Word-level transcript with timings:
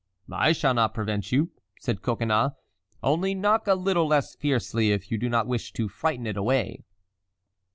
"I 0.33 0.51
shall 0.53 0.73
not 0.73 0.95
prevent 0.95 1.31
you," 1.31 1.51
said 1.79 2.01
Coconnas, 2.01 2.53
"only 3.03 3.35
knock 3.35 3.67
a 3.67 3.75
little 3.75 4.07
less 4.07 4.33
fiercely 4.33 4.91
if 4.91 5.11
you 5.11 5.19
do 5.19 5.29
not 5.29 5.45
wish 5.45 5.73
to 5.73 5.87
frighten 5.87 6.25
it 6.25 6.37
away." 6.37 6.85